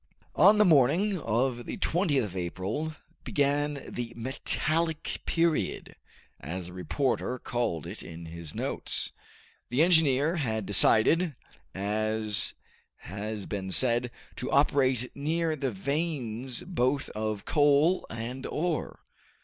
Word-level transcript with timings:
On 0.35 0.57
the 0.57 0.65
morning 0.65 1.19
of 1.19 1.67
the 1.67 1.77
20th 1.77 2.23
of 2.23 2.35
April 2.35 2.95
began 3.23 3.85
the 3.87 4.13
"metallic 4.15 5.21
period," 5.27 5.95
as 6.39 6.65
the 6.65 6.73
reporter 6.73 7.37
called 7.37 7.85
it 7.85 8.01
in 8.01 8.25
his 8.25 8.55
notes. 8.55 9.11
The 9.69 9.83
engineer 9.83 10.37
had 10.37 10.65
decided, 10.65 11.35
as 11.75 12.55
has 13.01 13.45
been 13.45 13.69
said, 13.69 14.09
to 14.37 14.49
operate 14.49 15.15
near 15.15 15.55
the 15.55 15.69
veins 15.69 16.63
both 16.63 17.09
of 17.09 17.45
coal 17.45 18.07
and 18.09 18.47
ore. 18.47 19.01